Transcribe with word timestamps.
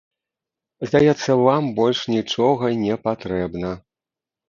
Здаецца, 0.91 1.37
вам 1.49 1.63
больш 1.81 1.99
нічога 2.17 2.75
не 2.83 3.01
патрэбна. 3.07 3.79